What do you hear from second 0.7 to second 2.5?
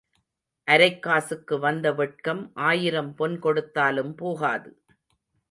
அரைக் காசுக்கு வந்த வெட்கம்